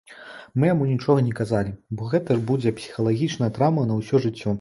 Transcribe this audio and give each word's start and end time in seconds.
Мы 0.61 0.69
яму 0.73 0.85
нічога 0.91 1.19
не 1.27 1.33
казалі, 1.39 1.75
бо 1.99 2.07
гэта 2.13 2.37
ж 2.39 2.43
будзе 2.53 2.73
псіхалагічная 2.79 3.51
траўма 3.59 3.85
на 3.91 3.99
ўсё 4.01 4.15
жыццё. 4.25 4.49